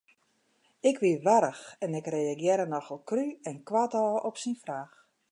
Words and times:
Ik 0.89 0.97
wie 1.01 1.17
warch 1.27 1.63
en 1.85 1.91
ik 1.99 2.07
reagearre 2.17 2.65
nochal 2.73 2.99
krú 3.09 3.25
en 3.49 3.57
koartôf 3.67 4.17
op 4.29 4.35
syn 4.43 4.55
fraach. 4.63 4.93